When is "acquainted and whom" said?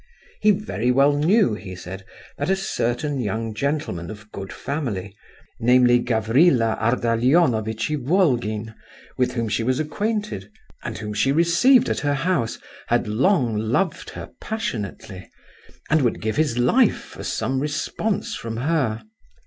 9.79-11.13